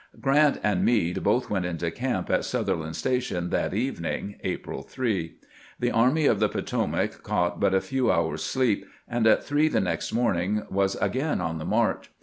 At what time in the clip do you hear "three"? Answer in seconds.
9.43-9.67